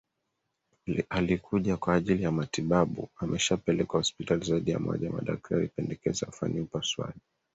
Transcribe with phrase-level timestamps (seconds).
[1.09, 7.19] alikuja kwa ajili ya matibabuameshapelekwa hospitali zaidi ya moja madaktari walipendekeza afanyiwe upasuaji